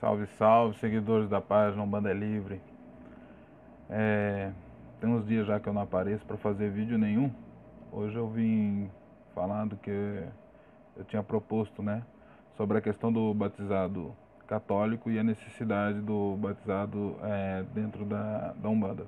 Salve, 0.00 0.26
salve, 0.38 0.78
seguidores 0.78 1.28
da 1.28 1.40
página 1.40 1.82
Umbanda 1.82 2.10
é 2.10 2.14
Livre. 2.14 2.60
É, 3.88 4.50
tem 5.00 5.08
uns 5.08 5.26
dias 5.26 5.46
já 5.46 5.60
que 5.60 5.68
eu 5.68 5.72
não 5.72 5.82
apareço 5.82 6.24
para 6.26 6.36
fazer 6.36 6.70
vídeo 6.70 6.98
nenhum. 6.98 7.30
Hoje 7.92 8.16
eu 8.16 8.28
vim 8.28 8.90
falando 9.34 9.76
que 9.76 9.90
eu 10.96 11.04
tinha 11.04 11.22
proposto, 11.22 11.82
né, 11.82 12.02
sobre 12.56 12.78
a 12.78 12.80
questão 12.80 13.12
do 13.12 13.32
batizado 13.32 14.14
católico 14.46 15.10
e 15.10 15.18
a 15.18 15.22
necessidade 15.22 16.00
do 16.00 16.36
batizado 16.36 17.16
é, 17.22 17.64
dentro 17.72 18.04
da, 18.04 18.52
da 18.56 18.68
Umbanda. 18.68 19.06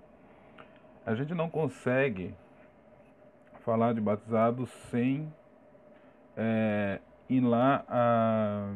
A 1.04 1.14
gente 1.14 1.34
não 1.34 1.50
consegue 1.50 2.34
falar 3.64 3.92
de 3.92 4.00
batizado 4.00 4.66
sem 4.90 5.32
é, 6.36 7.00
ir 7.28 7.40
lá 7.40 7.84
a 7.88 8.72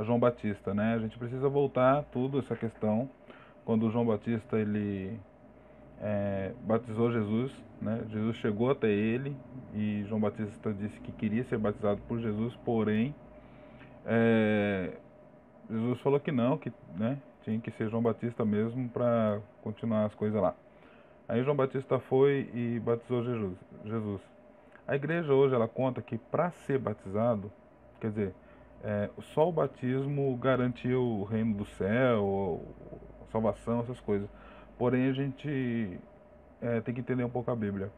a 0.00 0.02
João 0.02 0.18
Batista, 0.18 0.72
né? 0.72 0.94
A 0.94 0.98
gente 0.98 1.18
precisa 1.18 1.46
voltar 1.46 2.04
tudo 2.04 2.38
essa 2.38 2.56
questão 2.56 3.08
quando 3.66 3.90
João 3.90 4.06
Batista 4.06 4.58
ele 4.58 5.20
é, 6.00 6.52
batizou 6.62 7.12
Jesus, 7.12 7.52
né? 7.82 8.02
Jesus 8.08 8.36
chegou 8.38 8.70
até 8.70 8.88
ele 8.88 9.36
e 9.74 10.02
João 10.08 10.18
Batista 10.18 10.72
disse 10.72 10.98
que 11.00 11.12
queria 11.12 11.44
ser 11.44 11.58
batizado 11.58 12.00
por 12.08 12.18
Jesus, 12.18 12.56
porém 12.64 13.14
é, 14.06 14.96
Jesus 15.68 16.00
falou 16.00 16.18
que 16.18 16.32
não, 16.32 16.56
que 16.56 16.72
né, 16.96 17.18
tinha 17.42 17.60
que 17.60 17.70
ser 17.72 17.90
João 17.90 18.02
Batista 18.02 18.42
mesmo 18.42 18.88
para 18.88 19.38
continuar 19.62 20.06
as 20.06 20.14
coisas 20.14 20.40
lá. 20.40 20.54
Aí 21.28 21.44
João 21.44 21.54
Batista 21.54 21.98
foi 21.98 22.48
e 22.54 22.80
batizou 22.80 23.22
Jesus. 23.22 23.58
Jesus. 23.84 24.22
A 24.88 24.96
igreja 24.96 25.34
hoje 25.34 25.54
ela 25.54 25.68
conta 25.68 26.00
que 26.00 26.16
para 26.16 26.50
ser 26.50 26.78
batizado, 26.78 27.52
quer 28.00 28.08
dizer, 28.08 28.34
é, 28.82 29.10
só 29.34 29.48
o 29.48 29.52
batismo 29.52 30.36
garantiu 30.36 31.02
o 31.02 31.24
reino 31.24 31.54
do 31.54 31.66
céu, 31.66 32.64
salvação, 33.30 33.80
essas 33.80 34.00
coisas. 34.00 34.28
Porém, 34.78 35.08
a 35.08 35.12
gente 35.12 35.98
é, 36.60 36.80
tem 36.80 36.94
que 36.94 37.00
entender 37.00 37.24
um 37.24 37.30
pouco 37.30 37.50
a 37.50 37.56
Bíblia. 37.56 37.90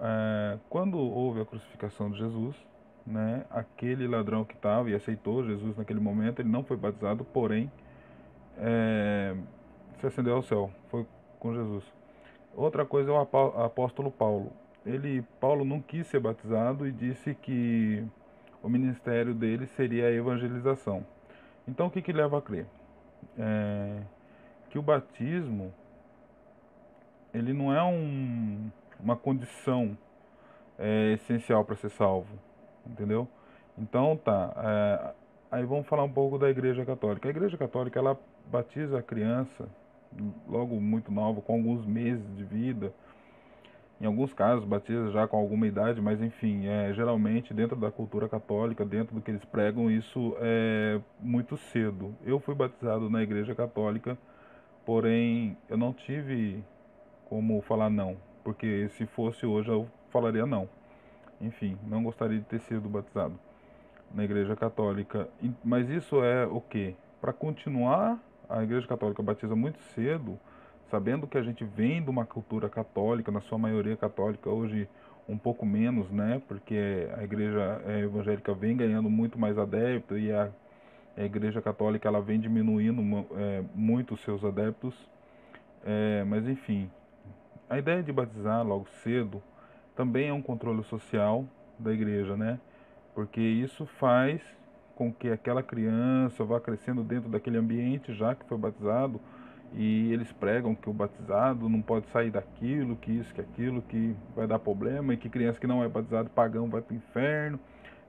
É, 0.00 0.58
quando 0.68 0.98
houve 0.98 1.40
a 1.40 1.44
crucificação 1.44 2.10
de 2.10 2.18
Jesus, 2.18 2.56
né, 3.06 3.44
aquele 3.50 4.06
ladrão 4.06 4.44
que 4.44 4.54
estava 4.54 4.90
e 4.90 4.94
aceitou 4.94 5.44
Jesus 5.44 5.76
naquele 5.76 6.00
momento, 6.00 6.40
ele 6.40 6.48
não 6.48 6.64
foi 6.64 6.76
batizado, 6.76 7.24
porém 7.24 7.70
é, 8.58 9.34
se 10.00 10.06
acendeu 10.06 10.36
ao 10.36 10.42
céu, 10.42 10.70
foi 10.90 11.06
com 11.38 11.54
Jesus. 11.54 11.84
Outra 12.54 12.84
coisa 12.84 13.10
é 13.10 13.14
o 13.14 13.64
apóstolo 13.64 14.10
Paulo. 14.10 14.52
Ele, 14.86 15.22
Paulo 15.40 15.64
não 15.64 15.80
quis 15.80 16.06
ser 16.06 16.20
batizado 16.20 16.86
e 16.86 16.92
disse 16.92 17.34
que 17.34 18.06
o 18.64 18.68
ministério 18.70 19.34
dele 19.34 19.66
seria 19.76 20.06
a 20.06 20.10
evangelização. 20.10 21.04
Então, 21.68 21.88
o 21.88 21.90
que, 21.90 22.00
que 22.00 22.14
leva 22.14 22.38
a 22.38 22.42
crer? 22.42 22.66
É, 23.38 24.00
que 24.70 24.78
o 24.78 24.82
batismo 24.82 25.70
ele 27.34 27.52
não 27.52 27.74
é 27.74 27.82
um, 27.84 28.70
uma 28.98 29.16
condição 29.16 29.96
é, 30.78 31.12
essencial 31.12 31.62
para 31.62 31.76
ser 31.76 31.90
salvo, 31.90 32.38
entendeu? 32.86 33.28
Então, 33.76 34.16
tá. 34.16 34.54
É, 34.56 35.14
aí 35.50 35.64
vamos 35.66 35.86
falar 35.86 36.04
um 36.04 36.12
pouco 36.12 36.38
da 36.38 36.48
Igreja 36.48 36.86
Católica. 36.86 37.28
A 37.28 37.30
Igreja 37.30 37.58
Católica 37.58 37.98
ela 37.98 38.18
batiza 38.50 38.98
a 38.98 39.02
criança 39.02 39.68
logo 40.48 40.80
muito 40.80 41.12
nova, 41.12 41.42
com 41.42 41.52
alguns 41.52 41.84
meses 41.84 42.34
de 42.34 42.44
vida 42.44 42.94
em 44.00 44.06
alguns 44.06 44.32
casos 44.32 44.64
batiza 44.64 45.10
já 45.10 45.26
com 45.26 45.36
alguma 45.36 45.66
idade, 45.66 46.00
mas 46.00 46.20
enfim, 46.20 46.66
é, 46.66 46.92
geralmente 46.92 47.54
dentro 47.54 47.76
da 47.76 47.90
cultura 47.90 48.28
católica, 48.28 48.84
dentro 48.84 49.14
do 49.14 49.20
que 49.20 49.30
eles 49.30 49.44
pregam, 49.44 49.90
isso 49.90 50.36
é 50.40 51.00
muito 51.20 51.56
cedo. 51.56 52.14
Eu 52.24 52.40
fui 52.40 52.54
batizado 52.54 53.08
na 53.08 53.22
igreja 53.22 53.54
católica, 53.54 54.18
porém 54.84 55.56
eu 55.68 55.76
não 55.76 55.92
tive 55.92 56.62
como 57.28 57.60
falar 57.62 57.88
não, 57.88 58.16
porque 58.42 58.88
se 58.90 59.06
fosse 59.06 59.46
hoje 59.46 59.70
eu 59.70 59.88
falaria 60.10 60.44
não. 60.44 60.68
Enfim, 61.40 61.78
não 61.86 62.02
gostaria 62.02 62.38
de 62.38 62.44
ter 62.44 62.60
sido 62.60 62.88
batizado 62.88 63.38
na 64.12 64.24
igreja 64.24 64.54
católica. 64.56 65.28
Mas 65.64 65.88
isso 65.88 66.22
é 66.22 66.46
o 66.46 66.60
que? 66.60 66.94
Para 67.20 67.32
continuar, 67.32 68.18
a 68.48 68.62
igreja 68.62 68.86
católica 68.86 69.22
batiza 69.22 69.56
muito 69.56 69.80
cedo 69.94 70.38
sabendo 70.90 71.26
que 71.26 71.38
a 71.38 71.42
gente 71.42 71.64
vem 71.64 72.02
de 72.02 72.10
uma 72.10 72.24
cultura 72.24 72.68
católica, 72.68 73.30
na 73.30 73.40
sua 73.40 73.58
maioria 73.58 73.96
católica, 73.96 74.48
hoje 74.50 74.88
um 75.28 75.38
pouco 75.38 75.64
menos, 75.64 76.10
né? 76.10 76.42
Porque 76.46 77.08
a 77.16 77.24
igreja 77.24 77.82
é, 77.86 78.00
evangélica 78.00 78.52
vem 78.54 78.76
ganhando 78.76 79.08
muito 79.08 79.38
mais 79.38 79.58
adeptos 79.58 80.18
e 80.18 80.30
a, 80.30 80.50
a 81.16 81.22
igreja 81.22 81.62
católica 81.62 82.08
ela 82.08 82.20
vem 82.20 82.38
diminuindo 82.38 83.02
é, 83.36 83.62
muito 83.74 84.14
os 84.14 84.20
seus 84.20 84.44
adeptos. 84.44 84.94
É, 85.84 86.24
mas 86.24 86.46
enfim, 86.46 86.90
a 87.68 87.78
ideia 87.78 88.02
de 88.02 88.12
batizar 88.12 88.66
logo 88.66 88.86
cedo 89.02 89.42
também 89.96 90.28
é 90.28 90.32
um 90.32 90.42
controle 90.42 90.82
social 90.84 91.44
da 91.78 91.92
igreja, 91.92 92.36
né? 92.36 92.58
Porque 93.14 93.40
isso 93.40 93.86
faz 93.86 94.42
com 94.94 95.12
que 95.12 95.30
aquela 95.30 95.62
criança 95.62 96.44
vá 96.44 96.60
crescendo 96.60 97.02
dentro 97.02 97.28
daquele 97.28 97.58
ambiente 97.58 98.12
já 98.14 98.34
que 98.34 98.44
foi 98.44 98.56
batizado 98.56 99.20
e 99.76 100.12
eles 100.12 100.30
pregam 100.32 100.74
que 100.74 100.88
o 100.88 100.92
batizado 100.92 101.68
não 101.68 101.82
pode 101.82 102.06
sair 102.08 102.30
daquilo, 102.30 102.94
que 102.96 103.10
isso, 103.10 103.34
que 103.34 103.40
aquilo, 103.40 103.82
que 103.82 104.14
vai 104.34 104.46
dar 104.46 104.58
problema, 104.58 105.12
e 105.12 105.16
que 105.16 105.28
criança 105.28 105.58
que 105.58 105.66
não 105.66 105.82
é 105.82 105.88
batizado 105.88 106.30
pagão 106.30 106.68
vai 106.70 106.80
para 106.80 106.94
o 106.94 106.96
inferno. 106.96 107.58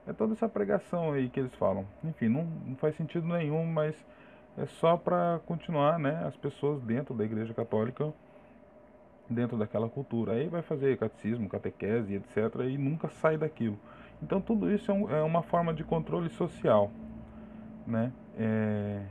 É 0.06 0.12
toda 0.12 0.34
essa 0.34 0.48
pregação 0.48 1.12
aí 1.12 1.28
que 1.28 1.40
eles 1.40 1.52
falam. 1.56 1.84
Enfim, 2.04 2.28
não, 2.28 2.44
não 2.44 2.76
faz 2.76 2.94
sentido 2.94 3.26
nenhum, 3.26 3.66
mas 3.66 3.96
é 4.56 4.64
só 4.66 4.96
para 4.96 5.40
continuar 5.44 5.98
né, 5.98 6.22
as 6.24 6.36
pessoas 6.36 6.80
dentro 6.82 7.12
da 7.14 7.24
igreja 7.24 7.52
católica, 7.52 8.12
dentro 9.28 9.58
daquela 9.58 9.88
cultura. 9.88 10.34
Aí 10.34 10.46
vai 10.46 10.62
fazer 10.62 10.96
catecismo, 10.96 11.48
catequese, 11.48 12.14
etc. 12.14 12.60
e 12.68 12.78
nunca 12.78 13.08
sai 13.08 13.36
daquilo. 13.36 13.76
Então 14.22 14.40
tudo 14.40 14.70
isso 14.70 14.88
é, 14.90 14.94
um, 14.94 15.10
é 15.10 15.22
uma 15.22 15.42
forma 15.42 15.74
de 15.74 15.82
controle 15.82 16.30
social. 16.30 16.92
Né? 17.84 18.12
É, 18.38 19.02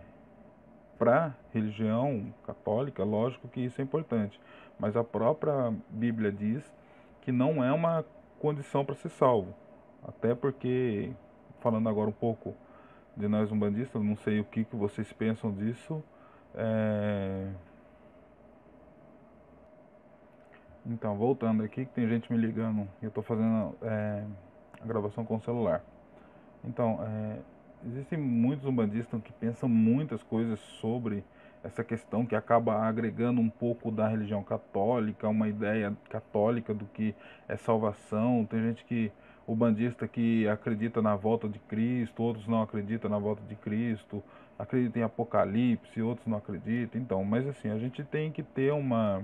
para 0.98 1.36
religião 1.54 2.34
católica, 2.46 3.04
lógico 3.04 3.48
que 3.48 3.62
isso 3.62 3.82
é 3.82 3.84
importante, 3.84 4.40
mas 4.80 4.96
a 4.96 5.04
própria 5.04 5.74
Bíblia 5.90 6.32
diz 6.32 6.64
que 7.22 7.32
não 7.32 7.64
é 7.64 7.72
uma 7.72 8.06
condição 8.40 8.86
para 8.86 8.96
ser 8.96 9.10
salvo. 9.10 9.54
Até 10.08 10.36
porque, 10.36 11.12
falando 11.60 11.90
agora 11.90 12.10
um 12.10 12.14
pouco 12.14 12.54
de 13.18 13.28
nós 13.28 13.52
umbandistas, 13.52 14.02
não 14.02 14.16
sei 14.18 14.40
o 14.40 14.46
que, 14.46 14.64
que 14.64 14.76
vocês 14.76 15.12
pensam 15.14 15.52
disso. 15.52 16.04
É... 16.54 17.50
Então, 20.86 21.18
voltando 21.18 21.64
aqui, 21.64 21.86
que 21.86 21.94
tem 21.94 22.08
gente 22.08 22.32
me 22.32 22.38
ligando, 22.38 22.88
eu 23.02 23.08
estou 23.08 23.24
fazendo 23.24 23.76
é, 23.82 24.24
a 24.80 24.86
gravação 24.86 25.26
com 25.26 25.38
o 25.38 25.42
celular. 25.42 25.84
Então, 26.64 27.00
é, 27.02 27.40
existem 27.86 28.20
muitos 28.20 28.66
umbandistas 28.66 29.22
que 29.22 29.34
pensam 29.34 29.68
muitas 29.68 30.22
coisas 30.24 30.60
sobre 30.60 31.24
essa 31.64 31.84
questão 31.84 32.26
que 32.26 32.36
acaba 32.36 32.76
agregando 32.76 33.42
um 33.42 33.50
pouco 33.50 33.90
da 33.90 34.08
religião 34.08 34.44
católica, 34.44 35.28
uma 35.28 35.50
ideia 35.50 35.98
católica 36.10 36.74
do 36.74 36.86
que 36.86 37.16
é 37.48 37.58
salvação. 37.58 38.46
Tem 38.46 38.62
gente 38.62 38.86
que 38.86 39.12
o 39.48 39.56
bandista 39.56 40.08
que 40.08 40.48
acredita 40.48 41.02
na 41.02 41.16
volta 41.16 41.50
de 41.50 41.58
Cristo, 41.60 42.22
outros 42.22 42.48
não 42.48 42.62
acreditam 42.62 43.10
na 43.10 43.18
volta 43.18 43.42
de 43.48 43.56
Cristo, 43.56 44.24
acreditam 44.60 45.02
em 45.02 45.06
Apocalipse, 45.06 46.02
outros 46.02 46.28
não 46.28 46.38
acreditam. 46.38 47.02
Então, 47.02 47.24
mas 47.24 47.48
assim, 47.48 47.70
a 47.70 47.80
gente 47.80 48.04
tem 48.04 48.32
que 48.32 48.44
ter 48.44 48.72
uma 48.72 49.24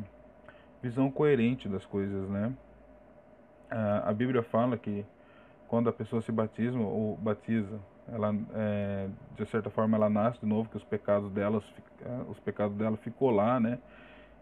visão 0.82 1.12
coerente 1.12 1.70
das 1.70 1.86
coisas, 1.86 2.28
né? 2.28 2.52
A 4.04 4.12
Bíblia 4.12 4.44
fala 4.44 4.78
que 4.78 5.06
quando 5.68 5.90
a 5.90 5.94
pessoa 5.94 6.22
se 6.22 6.32
batiza 6.32 6.78
ou 6.78 7.16
batiza 7.18 7.80
ela 8.08 8.36
é, 8.54 9.08
de 9.36 9.46
certa 9.46 9.70
forma 9.70 9.98
ela 9.98 10.10
nasce 10.10 10.40
de 10.40 10.46
novo 10.46 10.70
que 10.70 10.78
os 10.78 10.84
pecados 10.84 11.32
delas 11.32 11.64
é, 12.02 12.30
os 12.30 12.40
pecados 12.40 12.76
dela 12.78 12.98
ficou 12.98 13.30
lá 13.30 13.60
né? 13.60 13.80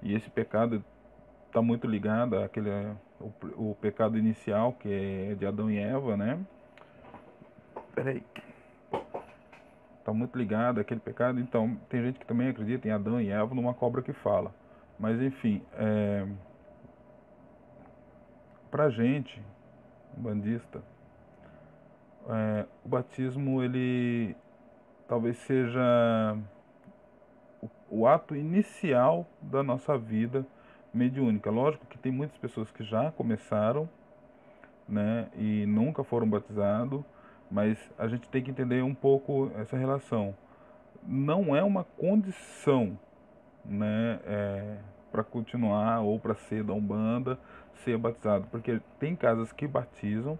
E 0.01 0.13
esse 0.13 0.30
pecado 0.30 0.83
está 1.48 1.62
muito 1.62 1.88
ligado 1.88 2.38
àquele 2.38 2.69
o, 3.19 3.72
o 3.72 3.75
pecado 3.75 4.18
inicial 4.18 4.74
que 4.74 4.89
é 5.31 5.36
de 5.36 5.45
Adão 5.45 5.69
e 5.69 5.78
Eva 5.78 6.16
né? 6.16 6.39
Peraí. 7.94 8.24
Está 10.00 10.13
muito 10.13 10.38
ligado 10.38 10.80
àquele 10.80 11.00
pecado. 11.00 11.39
Então 11.39 11.78
tem 11.89 12.01
gente 12.01 12.19
que 12.19 12.25
também 12.25 12.48
acredita 12.48 12.88
em 12.88 12.92
Adão 12.92 13.19
e 13.19 13.30
Eva 13.30 13.54
numa 13.54 13.74
cobra 13.74 14.01
que 14.01 14.13
fala. 14.13 14.54
Mas 14.98 15.22
enfim 15.22 15.62
é, 15.74 16.25
para 18.72 18.89
gente 18.89 19.42
bandista 20.18 20.81
é, 22.30 22.66
o 22.86 22.90
batismo 22.90 23.64
ele 23.64 24.36
talvez 25.08 25.38
seja 25.40 26.38
o, 27.62 27.70
o, 27.90 28.08
ato 28.08 28.36
inicial 28.36 29.26
da 29.42 29.64
nossa 29.64 29.98
vida 29.98 30.46
mediúnica. 30.94 31.50
Lógico 31.50 31.88
que 31.88 31.98
tem 31.98 32.12
muitas 32.12 32.38
pessoas 32.38 32.72
que 32.72 32.84
já 32.84 33.12
começaram, 33.12 33.90
né, 34.88 35.28
e 35.36 35.66
nunca 35.66 36.04
foram 36.04 36.30
batizados, 36.30 37.04
mas 37.50 37.78
a 37.98 38.08
gente 38.08 38.30
tem 38.30 38.44
que 38.44 38.52
entender 38.52 38.84
um 38.84 38.94
pouco 38.94 39.52
essa 39.56 39.76
relação. 39.76 40.36
não 41.04 41.56
é 41.56 41.64
uma 41.64 41.84
condição, 41.84 43.00
né, 43.66 44.20
é, 44.26 44.78
para 45.12 45.24
continuar 45.24 46.02
ou 46.02 46.20
para 46.20 46.36
ser 46.36 46.64
da 46.64 46.74
Umbanda, 46.74 47.40
ser 47.84 47.98
batizado, 47.98 48.48
porque 48.52 48.80
tem 49.00 49.16
casas 49.16 49.52
que 49.52 49.68
batizam, 49.68 50.38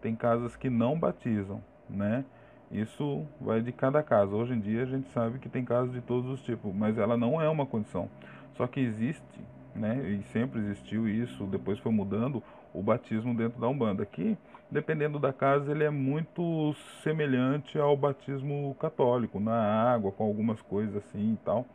tem 0.00 0.14
casas 0.16 0.56
que 0.56 0.70
não 0.70 0.98
batizam, 0.98 1.62
né? 1.88 2.24
Isso 2.70 3.26
vai 3.40 3.60
de 3.60 3.72
cada 3.72 4.02
casa. 4.02 4.34
Hoje 4.34 4.54
em 4.54 4.60
dia 4.60 4.82
a 4.82 4.86
gente 4.86 5.08
sabe 5.10 5.38
que 5.38 5.48
tem 5.48 5.64
casos 5.64 5.92
de 5.92 6.00
todos 6.00 6.30
os 6.30 6.40
tipos, 6.42 6.72
mas 6.74 6.96
ela 6.98 7.16
não 7.16 7.40
é 7.40 7.48
uma 7.48 7.66
condição. 7.66 8.08
Só 8.56 8.66
que 8.66 8.78
existe, 8.78 9.40
né? 9.74 9.96
E 10.08 10.22
sempre 10.32 10.60
existiu 10.60 11.08
isso, 11.08 11.44
depois 11.46 11.78
foi 11.80 11.90
mudando 11.90 12.42
o 12.72 12.82
batismo 12.82 13.34
dentro 13.34 13.60
da 13.60 13.68
Umbanda. 13.68 14.06
Que, 14.06 14.38
dependendo 14.70 15.18
da 15.18 15.32
casa, 15.32 15.72
ele 15.72 15.82
é 15.82 15.90
muito 15.90 16.74
semelhante 17.02 17.78
ao 17.78 17.96
batismo 17.96 18.76
católico, 18.78 19.40
na 19.40 19.92
água, 19.92 20.12
com 20.12 20.24
algumas 20.24 20.62
coisas 20.62 20.96
assim 20.96 21.32
e 21.32 21.38
tal, 21.44 21.66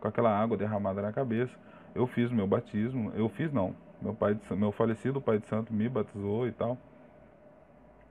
com 0.00 0.08
aquela 0.08 0.30
água 0.30 0.56
derramada 0.56 1.02
na 1.02 1.12
cabeça. 1.12 1.52
Eu 1.94 2.06
fiz 2.06 2.30
meu 2.30 2.46
batismo, 2.46 3.12
eu 3.14 3.28
fiz 3.28 3.52
não, 3.52 3.74
meu 4.00 4.14
pai, 4.14 4.34
de, 4.34 4.54
meu 4.54 4.72
falecido 4.72 5.20
pai 5.20 5.38
de 5.38 5.46
santo 5.46 5.74
me 5.74 5.88
batizou 5.90 6.48
e 6.48 6.52
tal. 6.52 6.78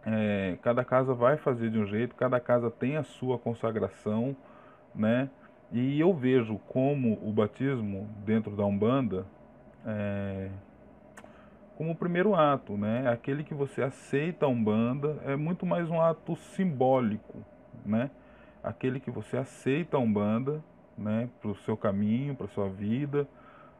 É, 0.06 0.57
cada 0.62 0.83
casa 0.83 1.13
vai 1.13 1.38
fazer 1.38 1.69
de 1.69 1.77
um 1.77 1.86
jeito, 1.86 2.15
cada 2.15 2.39
casa 2.39 2.71
tem 2.71 2.98
a 2.98 3.03
sua 3.03 3.38
consagração, 3.38 4.36
né? 4.95 5.30
E 5.71 6.00
eu 6.00 6.13
vejo 6.13 6.57
como 6.68 7.19
o 7.21 7.31
batismo 7.31 8.09
dentro 8.25 8.56
da 8.56 8.65
Umbanda 8.65 9.25
é, 9.86 10.50
como 11.77 11.92
o 11.92 11.95
primeiro 11.95 12.36
ato, 12.36 12.77
né? 12.77 13.07
Aquele 13.09 13.44
que 13.44 13.53
você 13.53 13.81
aceita 13.81 14.45
a 14.45 14.50
Umbanda 14.50 15.18
é 15.25 15.36
muito 15.36 15.65
mais 15.65 15.89
um 15.89 16.00
ato 16.00 16.36
simbólico, 16.36 17.39
né? 17.86 18.12
Aquele 18.63 19.00
que 19.00 19.09
você 19.09 19.38
aceita 19.38 19.97
a 19.97 20.00
Umbanda, 20.00 20.63
né? 20.97 21.27
Para 21.42 21.50
o 21.50 21.56
seu 21.56 21.75
caminho, 21.75 22.36
para 22.36 22.47
sua 22.50 22.69
vida, 22.69 23.27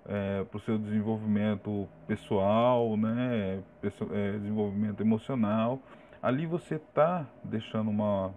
é, 0.07 0.44
para 0.45 0.57
o 0.57 0.62
seu 0.62 0.79
desenvolvimento 0.79 1.88
pessoal, 2.07 2.97
né? 2.97 3.62
é, 3.83 4.31
desenvolvimento 4.31 5.01
emocional 5.01 5.79
ali 6.21 6.45
você 6.45 6.75
está 6.75 7.25
deixando 7.44 7.89
uma, 7.89 8.31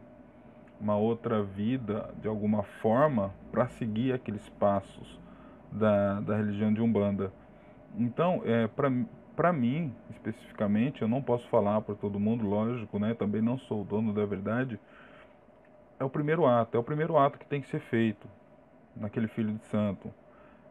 uma 0.81 0.97
outra 0.97 1.43
vida 1.43 2.11
de 2.21 2.27
alguma 2.27 2.63
forma 2.63 3.33
para 3.53 3.69
seguir 3.69 4.13
aqueles 4.13 4.49
passos 4.51 5.21
da, 5.71 6.21
da 6.21 6.37
religião 6.37 6.73
de 6.73 6.81
Umbanda. 6.81 7.33
Então, 7.97 8.43
é, 8.45 8.69
para 9.37 9.53
mim, 9.53 9.95
especificamente, 10.11 11.03
eu 11.03 11.09
não 11.09 11.23
posso 11.23 11.47
falar 11.49 11.81
para 11.83 11.95
todo 11.95 12.19
mundo, 12.19 12.47
lógico, 12.47 12.99
né? 12.99 13.15
Também 13.15 13.43
não 13.43 13.59
sou 13.59 13.83
o 13.83 13.85
dono 13.85 14.13
da 14.13 14.25
verdade. 14.25 14.81
É 15.99 16.05
o 16.05 16.11
primeiro 16.11 16.47
ato, 16.47 16.77
é 16.77 16.81
o 16.81 16.85
primeiro 16.85 17.17
ato 17.17 17.39
que 17.39 17.47
tem 17.47 17.61
que 17.61 17.69
ser 17.69 17.81
feito 17.81 18.27
naquele 18.97 19.29
filho 19.29 19.53
de 19.53 19.65
santo. 19.67 20.13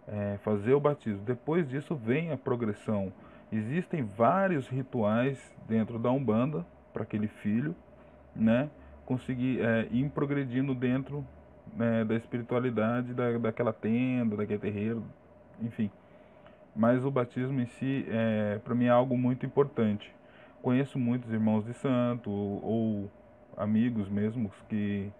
É 0.06 0.38
fazer 0.44 0.74
o 0.74 0.80
batismo. 0.81 1.24
Depois 1.24 1.69
disso 1.69 1.95
vem 1.95 2.31
a 2.31 2.38
progressão. 2.38 3.13
Existem 3.51 4.04
vários 4.04 4.68
rituais 4.68 5.56
dentro 5.68 5.98
da 5.98 6.12
Umbanda 6.12 6.66
para 6.94 7.04
aquele 7.04 7.28
filho, 7.28 7.75
né? 8.36 8.69
Conseguir 9.06 9.60
é, 9.62 9.88
ir 9.92 10.10
progredindo 10.10 10.74
dentro 10.74 11.25
né, 11.75 12.06
da 12.06 12.16
espiritualidade 12.16 13.13
da, 13.13 13.38
daquela 13.38 13.74
tenda, 13.74 14.38
daquele 14.38 14.60
terreiro, 14.60 15.04
enfim. 15.62 15.90
Mas 16.75 17.04
o 17.04 17.12
batismo 17.12 17.60
em 17.60 17.68
si, 17.68 18.06
é, 18.10 18.60
para 18.63 18.74
mim, 18.74 18.86
é 18.86 18.90
algo 18.90 19.18
muito 19.18 19.45
importante. 19.45 20.13
Conheço 20.62 20.98
muitos 20.98 21.31
irmãos 21.31 21.66
de 21.66 21.74
santo 21.74 22.30
ou, 22.31 22.63
ou 22.63 23.12
amigos 23.57 24.10
mesmo 24.10 24.51
que 24.69 25.12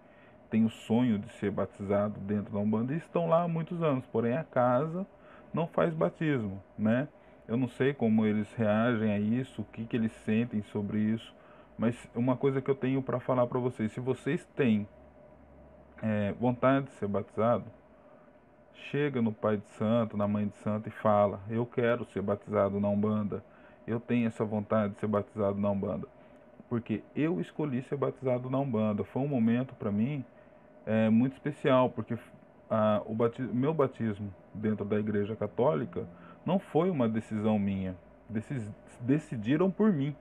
têm 0.50 0.64
o 0.64 0.70
sonho 0.70 1.18
de 1.18 1.28
ser 1.34 1.50
batizado 1.50 2.18
dentro 2.20 2.52
da 2.52 2.58
Umbanda 2.58 2.94
e 2.94 2.96
estão 2.96 3.28
lá 3.28 3.42
há 3.42 3.48
muitos 3.48 3.82
anos, 3.82 4.04
porém 4.06 4.36
a 4.36 4.44
casa 4.44 5.06
não 5.52 5.66
faz 5.66 5.92
batismo, 5.94 6.60
né? 6.78 7.08
Eu 7.46 7.56
não 7.56 7.68
sei 7.68 7.92
como 7.92 8.24
eles 8.24 8.52
reagem 8.54 9.12
a 9.12 9.18
isso, 9.18 9.62
o 9.62 9.64
que, 9.64 9.84
que 9.84 9.96
eles 9.96 10.12
sentem 10.24 10.62
sobre 10.72 10.98
isso, 10.98 11.34
mas 11.78 11.96
uma 12.14 12.36
coisa 12.36 12.60
que 12.60 12.70
eu 12.70 12.74
tenho 12.74 13.02
para 13.02 13.20
falar 13.20 13.46
para 13.46 13.58
vocês: 13.58 13.92
se 13.92 14.00
vocês 14.00 14.44
têm 14.56 14.86
é, 16.02 16.32
vontade 16.32 16.86
de 16.86 16.92
ser 16.92 17.08
batizado, 17.08 17.64
chega 18.90 19.20
no 19.20 19.32
Pai 19.32 19.56
de 19.56 19.66
Santo, 19.70 20.16
na 20.16 20.28
Mãe 20.28 20.46
de 20.46 20.56
Santo 20.58 20.88
e 20.88 20.92
fala: 20.92 21.40
Eu 21.48 21.66
quero 21.66 22.04
ser 22.06 22.22
batizado 22.22 22.80
na 22.80 22.88
Umbanda. 22.88 23.44
Eu 23.86 24.00
tenho 24.00 24.26
essa 24.26 24.44
vontade 24.44 24.94
de 24.94 25.00
ser 25.00 25.06
batizado 25.06 25.58
na 25.58 25.70
Umbanda. 25.70 26.08
Porque 26.68 27.02
eu 27.14 27.40
escolhi 27.40 27.82
ser 27.82 27.96
batizado 27.96 28.48
na 28.48 28.58
Umbanda. 28.58 29.04
Foi 29.04 29.22
um 29.22 29.28
momento 29.28 29.74
para 29.74 29.92
mim 29.92 30.24
é, 30.86 31.10
muito 31.10 31.34
especial, 31.34 31.90
porque 31.90 32.16
a, 32.70 33.02
o 33.04 33.14
batismo, 33.14 33.54
meu 33.54 33.74
batismo 33.74 34.32
dentro 34.52 34.84
da 34.84 34.98
Igreja 34.98 35.36
Católica 35.36 36.06
não 36.44 36.58
foi 36.58 36.90
uma 36.90 37.08
decisão 37.08 37.58
minha. 37.58 37.96
Decis, 38.28 38.68
decidiram 39.00 39.70
por 39.70 39.92
mim. 39.92 40.14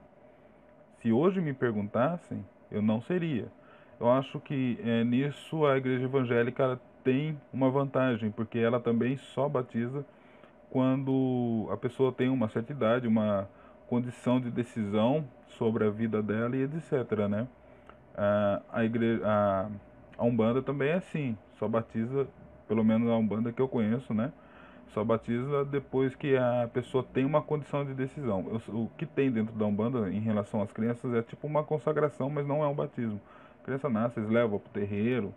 Se 1.03 1.11
hoje 1.11 1.41
me 1.41 1.53
perguntassem, 1.53 2.45
eu 2.71 2.81
não 2.81 3.01
seria. 3.01 3.51
Eu 3.99 4.09
acho 4.09 4.39
que 4.39 4.79
é, 4.81 5.03
nisso 5.03 5.65
a 5.65 5.77
igreja 5.77 6.05
evangélica 6.05 6.79
tem 7.03 7.37
uma 7.51 7.69
vantagem, 7.69 8.31
porque 8.31 8.57
ela 8.57 8.79
também 8.79 9.17
só 9.17 9.49
batiza 9.49 10.05
quando 10.69 11.67
a 11.69 11.75
pessoa 11.75 12.13
tem 12.13 12.29
uma 12.29 12.47
certa 12.47 12.71
idade, 12.71 13.05
uma 13.05 13.49
condição 13.89 14.39
de 14.39 14.49
decisão 14.49 15.27
sobre 15.57 15.85
a 15.85 15.89
vida 15.89 16.23
dela 16.23 16.55
e 16.55 16.63
etc. 16.63 17.27
Né? 17.29 17.49
A, 18.15 18.61
a, 18.71 18.85
igreja, 18.85 19.21
a, 19.25 19.67
a 20.17 20.23
Umbanda 20.23 20.61
também 20.61 20.87
é 20.87 20.93
assim, 20.93 21.37
só 21.59 21.67
batiza, 21.67 22.25
pelo 22.65 22.81
menos 22.81 23.09
a 23.09 23.17
Umbanda 23.17 23.51
que 23.51 23.61
eu 23.61 23.67
conheço, 23.67 24.13
né? 24.13 24.31
Só 24.93 25.03
batiza 25.03 25.65
depois 25.65 26.15
que 26.15 26.37
a 26.37 26.69
pessoa 26.71 27.03
tem 27.03 27.25
uma 27.25 27.41
condição 27.41 27.83
de 27.83 27.95
decisão. 27.95 28.41
O 28.67 28.87
que 28.95 29.07
tem 29.07 29.31
dentro 29.31 29.55
da 29.55 29.65
Umbanda 29.65 30.07
em 30.11 30.19
relação 30.19 30.61
às 30.61 30.71
crianças 30.71 31.11
é 31.15 31.21
tipo 31.23 31.47
uma 31.47 31.63
consagração, 31.63 32.29
mas 32.29 32.45
não 32.45 32.63
é 32.63 32.67
um 32.67 32.75
batismo. 32.75 33.19
A 33.59 33.65
criança 33.65 33.89
nasce, 33.89 34.19
eles 34.19 34.29
levam 34.29 34.59
para 34.59 34.69
o 34.69 34.71
terreiro, 34.71 35.33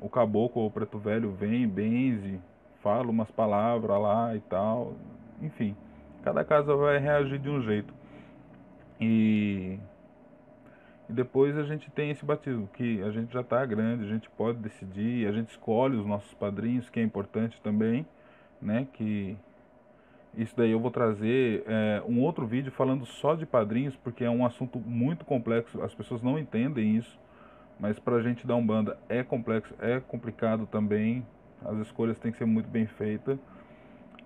o 0.00 0.08
caboclo 0.08 0.62
ou 0.62 0.68
o 0.68 0.70
preto 0.70 0.98
velho 0.98 1.32
vem, 1.32 1.66
benze, 1.66 2.40
fala 2.80 3.10
umas 3.10 3.28
palavras 3.28 4.00
lá 4.00 4.36
e 4.36 4.40
tal. 4.40 4.94
Enfim, 5.40 5.76
cada 6.22 6.44
casa 6.44 6.76
vai 6.76 6.98
reagir 6.98 7.40
de 7.40 7.50
um 7.50 7.60
jeito. 7.60 7.92
E, 9.00 9.80
e 11.08 11.12
depois 11.12 11.58
a 11.58 11.64
gente 11.64 11.90
tem 11.90 12.10
esse 12.12 12.24
batismo, 12.24 12.68
que 12.74 13.02
a 13.02 13.10
gente 13.10 13.32
já 13.32 13.40
está 13.40 13.66
grande, 13.66 14.04
a 14.04 14.08
gente 14.08 14.30
pode 14.30 14.58
decidir, 14.58 15.26
a 15.26 15.32
gente 15.32 15.50
escolhe 15.50 15.96
os 15.96 16.06
nossos 16.06 16.32
padrinhos, 16.34 16.88
que 16.88 17.00
é 17.00 17.02
importante 17.02 17.60
também 17.62 18.06
né? 18.62 18.86
Que 18.92 19.36
isso 20.36 20.54
daí 20.56 20.70
eu 20.70 20.80
vou 20.80 20.90
trazer 20.90 21.62
é, 21.66 22.02
um 22.06 22.20
outro 22.20 22.46
vídeo 22.46 22.72
falando 22.72 23.04
só 23.04 23.34
de 23.34 23.44
padrinhos, 23.44 23.94
porque 23.96 24.24
é 24.24 24.30
um 24.30 24.46
assunto 24.46 24.78
muito 24.78 25.24
complexo, 25.24 25.82
as 25.82 25.94
pessoas 25.94 26.22
não 26.22 26.38
entendem 26.38 26.96
isso, 26.96 27.18
mas 27.78 27.98
para 27.98 28.16
a 28.16 28.22
gente 28.22 28.46
dar 28.46 28.56
um 28.56 28.64
banda 28.64 28.96
é 29.08 29.22
complexo, 29.22 29.74
é 29.78 30.00
complicado 30.00 30.66
também, 30.66 31.26
as 31.64 31.76
escolhas 31.78 32.18
têm 32.18 32.32
que 32.32 32.38
ser 32.38 32.46
muito 32.46 32.68
bem 32.68 32.86
feitas, 32.86 33.38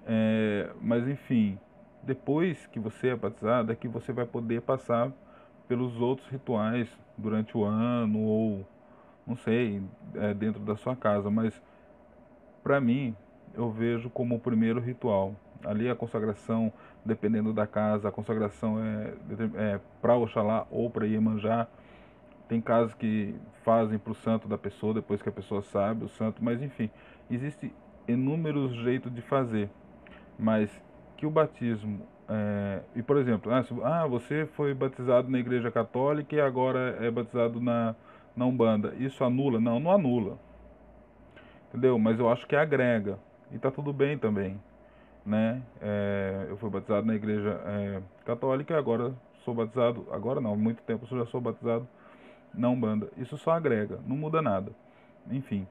é, 0.06 0.70
mas 0.80 1.08
enfim, 1.08 1.58
depois 2.04 2.66
que 2.68 2.78
você 2.78 3.08
é 3.08 3.16
batizado, 3.16 3.72
é 3.72 3.74
que 3.74 3.88
você 3.88 4.12
vai 4.12 4.24
poder 4.24 4.62
passar 4.62 5.10
pelos 5.66 6.00
outros 6.00 6.28
rituais 6.28 6.88
durante 7.18 7.56
o 7.58 7.64
ano 7.64 8.20
ou 8.20 8.64
não 9.26 9.34
sei, 9.34 9.82
é, 10.14 10.32
dentro 10.32 10.60
da 10.60 10.76
sua 10.76 10.94
casa, 10.94 11.28
mas 11.28 11.60
para 12.62 12.80
mim 12.80 13.16
eu 13.56 13.70
vejo 13.70 14.10
como 14.10 14.36
o 14.36 14.38
primeiro 14.38 14.80
ritual. 14.80 15.34
Ali 15.64 15.88
a 15.88 15.96
consagração, 15.96 16.72
dependendo 17.04 17.52
da 17.52 17.66
casa, 17.66 18.08
a 18.08 18.12
consagração 18.12 18.78
é, 18.78 19.14
é 19.54 19.80
para 20.00 20.14
Oxalá 20.16 20.66
ou 20.70 20.90
para 20.90 21.06
Iemanjá. 21.06 21.66
Tem 22.48 22.60
casos 22.60 22.94
que 22.94 23.34
fazem 23.64 23.98
para 23.98 24.12
o 24.12 24.14
santo 24.14 24.46
da 24.46 24.56
pessoa, 24.56 24.94
depois 24.94 25.20
que 25.20 25.28
a 25.28 25.32
pessoa 25.32 25.62
sabe 25.62 26.04
o 26.04 26.08
santo, 26.08 26.44
mas 26.44 26.62
enfim, 26.62 26.88
existe 27.28 27.74
inúmeros 28.06 28.72
jeitos 28.76 29.12
de 29.12 29.22
fazer. 29.22 29.68
Mas 30.38 30.70
que 31.16 31.26
o 31.26 31.30
batismo, 31.30 32.06
é, 32.28 32.82
e 32.94 33.02
por 33.02 33.16
exemplo, 33.16 33.50
ah, 33.52 33.64
ah, 33.82 34.06
você 34.06 34.46
foi 34.54 34.74
batizado 34.74 35.28
na 35.28 35.38
igreja 35.38 35.72
católica 35.72 36.36
e 36.36 36.40
agora 36.40 36.96
é 37.00 37.10
batizado 37.10 37.60
na, 37.60 37.96
na 38.36 38.44
Umbanda, 38.44 38.94
isso 38.98 39.24
anula? 39.24 39.58
Não, 39.58 39.80
não 39.80 39.90
anula. 39.90 40.38
Entendeu? 41.68 41.98
Mas 41.98 42.20
eu 42.20 42.30
acho 42.30 42.46
que 42.46 42.54
agrega 42.54 43.18
e 43.50 43.56
está 43.56 43.70
tudo 43.70 43.92
bem 43.92 44.18
também, 44.18 44.60
né? 45.24 45.62
É, 45.80 46.46
eu 46.48 46.56
fui 46.56 46.70
batizado 46.70 47.06
na 47.06 47.14
igreja 47.14 47.60
é, 47.64 48.02
católica 48.24 48.74
e 48.74 48.76
agora 48.76 49.14
sou 49.44 49.54
batizado, 49.54 50.06
agora 50.10 50.40
não, 50.40 50.52
há 50.52 50.56
muito 50.56 50.82
tempo 50.82 51.06
eu 51.10 51.18
já 51.18 51.26
sou 51.26 51.40
batizado 51.40 51.86
na 52.52 52.68
Umbanda. 52.68 53.08
Isso 53.16 53.36
só 53.36 53.52
agrega, 53.52 54.00
não 54.06 54.16
muda 54.16 54.42
nada. 54.42 54.72
Enfim, 55.30 55.66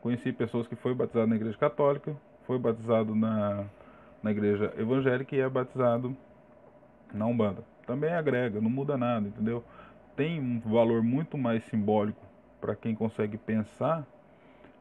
conheci 0.00 0.32
pessoas 0.32 0.66
que 0.66 0.76
foi 0.76 0.94
batizado 0.94 1.26
na 1.26 1.36
igreja 1.36 1.56
católica, 1.56 2.16
foi 2.46 2.58
batizado 2.58 3.14
na, 3.14 3.64
na 4.22 4.30
igreja 4.30 4.72
evangélica 4.76 5.34
e 5.34 5.40
é 5.40 5.48
batizado 5.48 6.16
na 7.12 7.26
Umbanda. 7.26 7.64
Também 7.86 8.12
agrega, 8.12 8.60
não 8.60 8.70
muda 8.70 8.96
nada, 8.96 9.28
entendeu? 9.28 9.64
Tem 10.16 10.40
um 10.40 10.60
valor 10.60 11.02
muito 11.02 11.36
mais 11.36 11.64
simbólico 11.64 12.22
para 12.60 12.74
quem 12.74 12.94
consegue 12.94 13.36
pensar 13.36 14.06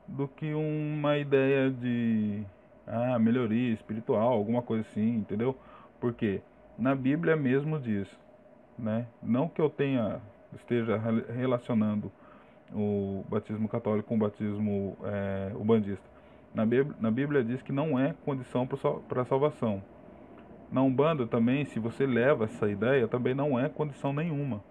do 0.08 0.28
que 0.28 0.54
uma 0.54 1.18
ideia 1.18 1.70
de 1.70 2.44
ah, 2.88 3.18
melhoria 3.20 3.74
espiritual, 3.74 4.34
alguma 4.34 4.62
coisa 4.62 4.82
assim, 4.90 5.18
entendeu? 5.18 5.58
Porque 6.00 6.42
na 6.78 6.96
Bíblia 6.96 7.36
mesmo 7.36 7.80
diz, 7.80 8.08
né? 8.78 9.08
Não 9.22 9.48
que 9.48 9.62
eu 9.62 9.70
tenha 9.70 10.22
esteja 10.56 11.02
relacionando 11.36 12.12
o 12.72 13.24
batismo 13.30 13.68
católico 13.68 14.10
com 14.10 14.16
o 14.16 14.20
batismo 14.20 14.98
é. 15.04 15.52
Na 16.54 16.66
Bíblia, 16.66 16.96
na 17.00 17.12
Bíblia 17.12 17.44
diz 17.44 17.62
que 17.62 17.72
não 17.72 18.00
é 18.00 18.14
condição 18.26 18.68
para 18.68 19.26
salvação. 19.26 19.82
Na 20.72 20.82
Umbanda 20.82 21.26
também, 21.26 21.66
se 21.66 21.80
você 21.80 22.06
leva 22.06 22.46
essa 22.46 22.70
ideia, 22.70 23.08
também 23.08 23.34
não 23.34 23.60
é 23.60 23.70
condição 23.70 24.14
nenhuma. 24.14 24.64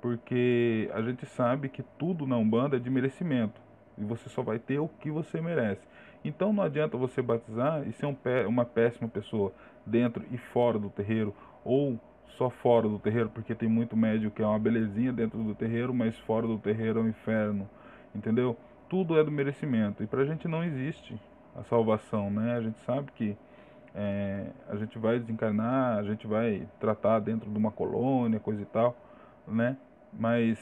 Porque 0.00 0.88
a 0.92 1.02
gente 1.02 1.26
sabe 1.26 1.68
que 1.68 1.82
tudo 1.82 2.26
na 2.26 2.36
Umbanda 2.36 2.76
é 2.76 2.80
de 2.80 2.90
merecimento. 2.90 3.60
E 4.00 4.04
você 4.04 4.28
só 4.28 4.42
vai 4.42 4.58
ter 4.58 4.78
o 4.78 4.88
que 4.88 5.10
você 5.10 5.40
merece. 5.40 5.82
Então 6.24 6.52
não 6.52 6.62
adianta 6.62 6.96
você 6.96 7.22
batizar 7.22 7.86
e 7.86 7.92
ser 7.92 8.06
um 8.06 8.16
uma 8.48 8.64
péssima 8.64 9.08
pessoa 9.08 9.52
dentro 9.86 10.24
e 10.30 10.36
fora 10.36 10.78
do 10.78 10.90
terreiro, 10.90 11.34
ou 11.64 11.98
só 12.36 12.50
fora 12.50 12.88
do 12.88 12.98
terreiro, 12.98 13.28
porque 13.30 13.54
tem 13.54 13.68
muito 13.68 13.96
médio 13.96 14.30
que 14.30 14.42
é 14.42 14.46
uma 14.46 14.58
belezinha 14.58 15.12
dentro 15.12 15.42
do 15.42 15.54
terreiro, 15.54 15.92
mas 15.92 16.16
fora 16.20 16.46
do 16.46 16.58
terreiro 16.58 17.00
é 17.00 17.02
um 17.02 17.08
inferno, 17.08 17.68
entendeu? 18.14 18.56
Tudo 18.88 19.18
é 19.18 19.24
do 19.24 19.30
merecimento. 19.30 20.02
E 20.02 20.06
para 20.06 20.22
a 20.22 20.24
gente 20.24 20.46
não 20.46 20.62
existe 20.62 21.20
a 21.56 21.62
salvação, 21.64 22.30
né? 22.30 22.56
A 22.56 22.60
gente 22.60 22.78
sabe 22.80 23.10
que 23.12 23.36
é, 23.94 24.46
a 24.68 24.76
gente 24.76 24.98
vai 24.98 25.18
desencarnar, 25.18 25.98
a 25.98 26.02
gente 26.04 26.26
vai 26.26 26.66
tratar 26.78 27.18
dentro 27.18 27.50
de 27.50 27.58
uma 27.58 27.72
colônia, 27.72 28.38
coisa 28.38 28.62
e 28.62 28.66
tal, 28.66 28.96
né? 29.46 29.76
Mas 30.12 30.58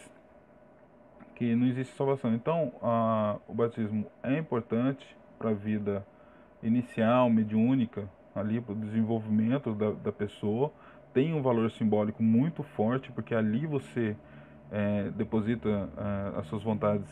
que 1.36 1.54
não 1.54 1.66
existe 1.66 1.94
salvação. 1.94 2.34
Então, 2.34 2.72
a, 2.82 3.36
o 3.46 3.54
batismo 3.54 4.06
é 4.22 4.36
importante 4.36 5.06
para 5.38 5.50
a 5.50 5.54
vida 5.54 6.04
inicial, 6.62 7.30
mediúnica, 7.30 8.08
ali 8.34 8.60
para 8.60 8.72
o 8.72 8.76
desenvolvimento 8.76 9.74
da, 9.74 9.92
da 9.92 10.12
pessoa, 10.12 10.72
tem 11.12 11.34
um 11.34 11.42
valor 11.42 11.70
simbólico 11.70 12.22
muito 12.22 12.62
forte, 12.62 13.12
porque 13.12 13.34
ali 13.34 13.66
você 13.66 14.16
é, 14.72 15.10
deposita 15.10 15.68
é, 15.96 16.38
as 16.40 16.46
suas 16.46 16.62
vontades 16.62 17.08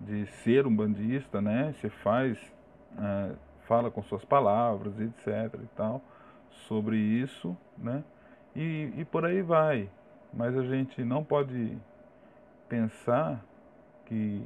de 0.00 0.26
ser 0.42 0.66
um 0.66 0.74
bandista, 0.74 1.40
né? 1.40 1.74
Você 1.74 1.88
faz, 1.88 2.38
é, 2.98 3.32
fala 3.66 3.90
com 3.90 4.02
suas 4.04 4.24
palavras, 4.24 4.98
etc. 5.00 5.60
e 5.62 5.68
tal, 5.76 6.00
sobre 6.68 6.96
isso, 6.96 7.56
né? 7.76 8.02
E, 8.54 8.92
e 8.96 9.04
por 9.04 9.24
aí 9.24 9.42
vai. 9.42 9.88
Mas 10.32 10.56
a 10.56 10.62
gente 10.62 11.04
não 11.04 11.22
pode 11.22 11.76
pensar 12.72 13.44
que 14.06 14.42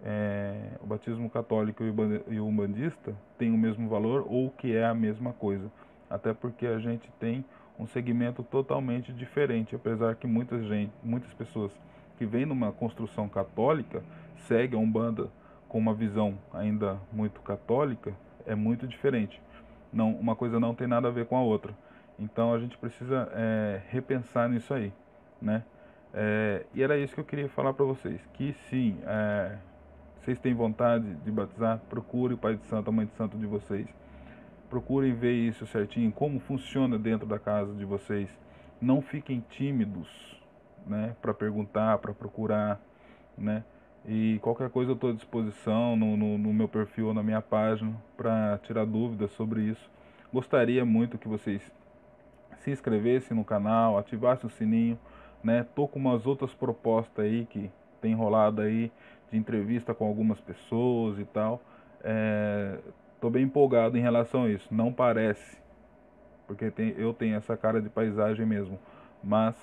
é, 0.00 0.78
o 0.80 0.86
batismo 0.86 1.28
católico 1.28 1.82
e 2.28 2.38
o 2.38 2.46
umbandista 2.46 3.12
têm 3.36 3.50
o 3.50 3.58
mesmo 3.58 3.88
valor 3.88 4.24
ou 4.28 4.48
que 4.48 4.76
é 4.76 4.84
a 4.84 4.94
mesma 4.94 5.32
coisa. 5.32 5.68
Até 6.08 6.32
porque 6.32 6.68
a 6.68 6.78
gente 6.78 7.10
tem 7.18 7.44
um 7.76 7.84
segmento 7.84 8.44
totalmente 8.44 9.12
diferente, 9.12 9.74
apesar 9.74 10.14
que 10.14 10.24
muita 10.24 10.62
gente, 10.62 10.92
muitas 11.02 11.32
pessoas 11.34 11.72
que 12.16 12.24
vêm 12.24 12.46
numa 12.46 12.70
construção 12.70 13.28
católica 13.28 14.04
seguem 14.46 14.78
a 14.78 14.82
Umbanda 14.82 15.28
com 15.68 15.78
uma 15.78 15.94
visão 15.94 16.38
ainda 16.54 16.96
muito 17.12 17.40
católica, 17.40 18.14
é 18.46 18.54
muito 18.54 18.86
diferente. 18.86 19.42
Não, 19.92 20.12
uma 20.12 20.36
coisa 20.36 20.60
não 20.60 20.76
tem 20.76 20.86
nada 20.86 21.08
a 21.08 21.10
ver 21.10 21.26
com 21.26 21.36
a 21.36 21.42
outra. 21.42 21.74
Então 22.20 22.54
a 22.54 22.60
gente 22.60 22.78
precisa 22.78 23.28
é, 23.32 23.82
repensar 23.88 24.48
nisso 24.48 24.72
aí, 24.72 24.92
né? 25.40 25.64
É, 26.14 26.66
e 26.74 26.82
era 26.82 26.98
isso 26.98 27.14
que 27.14 27.20
eu 27.20 27.24
queria 27.24 27.48
falar 27.48 27.72
para 27.72 27.84
vocês, 27.84 28.20
que 28.34 28.54
sim, 28.68 28.98
é, 29.06 29.56
vocês 30.20 30.38
têm 30.38 30.54
vontade 30.54 31.14
de 31.16 31.30
batizar, 31.30 31.80
procure 31.88 32.34
o 32.34 32.38
Pai 32.38 32.54
de 32.54 32.64
Santo, 32.66 32.90
a 32.90 32.92
Mãe 32.92 33.06
de 33.06 33.12
Santo 33.14 33.38
de 33.38 33.46
vocês. 33.46 33.88
Procurem 34.68 35.14
ver 35.14 35.32
isso 35.32 35.66
certinho, 35.66 36.12
como 36.12 36.38
funciona 36.40 36.98
dentro 36.98 37.26
da 37.26 37.38
casa 37.38 37.74
de 37.74 37.84
vocês. 37.84 38.28
Não 38.80 39.02
fiquem 39.02 39.44
tímidos, 39.50 40.08
né, 40.86 41.16
para 41.20 41.32
perguntar, 41.32 41.98
para 41.98 42.12
procurar, 42.12 42.80
né? 43.36 43.64
E 44.04 44.40
qualquer 44.42 44.68
coisa 44.68 44.90
eu 44.90 44.94
estou 44.94 45.10
à 45.10 45.12
disposição 45.12 45.94
no, 45.94 46.16
no, 46.16 46.36
no, 46.36 46.52
meu 46.52 46.66
perfil 46.66 47.08
ou 47.08 47.14
na 47.14 47.22
minha 47.22 47.40
página 47.40 47.94
para 48.16 48.58
tirar 48.64 48.84
dúvidas 48.84 49.30
sobre 49.32 49.62
isso. 49.62 49.90
Gostaria 50.32 50.84
muito 50.84 51.18
que 51.18 51.28
vocês 51.28 51.62
se 52.58 52.70
inscrevessem 52.70 53.36
no 53.36 53.44
canal, 53.44 53.96
ativassem 53.96 54.48
o 54.48 54.52
sininho 54.52 54.98
né? 55.42 55.66
Tô 55.74 55.88
com 55.88 55.98
umas 55.98 56.26
outras 56.26 56.54
propostas 56.54 57.24
aí 57.24 57.46
que 57.46 57.70
tem 58.00 58.14
rolado 58.14 58.62
aí 58.62 58.92
de 59.30 59.36
entrevista 59.36 59.94
com 59.94 60.06
algumas 60.06 60.40
pessoas 60.40 61.18
e 61.18 61.24
tal. 61.24 61.60
É, 62.02 62.78
tô 63.20 63.30
bem 63.30 63.44
empolgado 63.44 63.96
em 63.96 64.00
relação 64.00 64.44
a 64.44 64.48
isso. 64.50 64.72
Não 64.72 64.92
parece, 64.92 65.58
porque 66.46 66.70
tem, 66.70 66.94
eu 66.96 67.12
tenho 67.12 67.36
essa 67.36 67.56
cara 67.56 67.80
de 67.80 67.88
paisagem 67.88 68.44
mesmo, 68.44 68.78
mas 69.22 69.56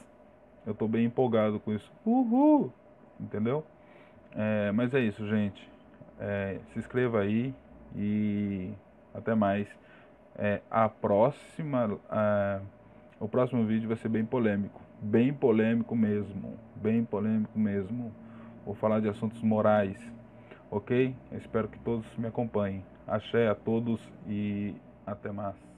eu 0.66 0.74
tô 0.74 0.88
bem 0.88 1.06
empolgado 1.06 1.60
com 1.60 1.74
isso. 1.74 1.92
Uhul! 2.06 2.72
Entendeu? 3.20 3.66
É, 4.36 4.72
mas 4.72 4.94
é 4.94 5.00
isso, 5.00 5.28
gente. 5.28 5.70
É, 6.20 6.60
se 6.72 6.80
inscreva 6.80 7.22
aí 7.22 7.54
e 7.96 8.72
até 9.14 9.36
mais. 9.36 9.68
É, 10.38 10.62
a 10.72 10.88
próxima, 10.88 12.00
a, 12.10 12.62
o 13.20 13.28
próximo 13.28 13.66
vídeo 13.66 13.90
vai 13.90 13.98
ser 13.98 14.08
bem 14.08 14.24
polêmico 14.24 14.89
bem 15.02 15.34
polêmico 15.34 15.96
mesmo, 15.96 16.58
bem 16.76 17.04
polêmico 17.04 17.58
mesmo. 17.58 18.12
Vou 18.66 18.76
falar 18.76 19.00
de 19.00 19.10
assuntos 19.10 19.42
morais, 19.42 19.98
ok? 20.70 21.16
Eu 21.32 21.38
espero 21.38 21.68
que 21.68 21.80
todos 21.80 22.06
me 22.18 22.28
acompanhem. 22.28 22.84
Axé 23.08 23.48
a 23.48 23.56
todos 23.56 24.00
e 24.28 24.76
até 25.06 25.32
mais. 25.32 25.69